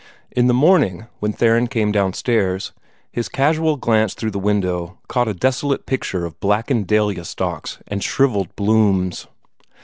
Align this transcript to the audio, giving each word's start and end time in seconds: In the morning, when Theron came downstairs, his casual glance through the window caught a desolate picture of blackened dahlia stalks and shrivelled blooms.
In 0.31 0.47
the 0.47 0.53
morning, 0.55 1.05
when 1.19 1.31
Theron 1.31 1.67
came 1.67 1.91
downstairs, 1.91 2.71
his 3.11 3.29
casual 3.29 3.75
glance 3.77 4.15
through 4.15 4.31
the 4.31 4.39
window 4.39 4.97
caught 5.07 5.27
a 5.27 5.33
desolate 5.35 5.85
picture 5.85 6.25
of 6.25 6.39
blackened 6.39 6.87
dahlia 6.87 7.23
stalks 7.23 7.77
and 7.87 8.03
shrivelled 8.03 8.55
blooms. 8.55 9.27